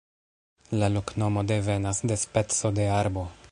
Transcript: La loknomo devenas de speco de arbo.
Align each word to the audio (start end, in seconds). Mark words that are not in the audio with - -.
La 0.83 0.87
loknomo 0.93 1.45
devenas 1.53 2.01
de 2.13 2.19
speco 2.25 2.75
de 2.81 2.91
arbo. 2.99 3.31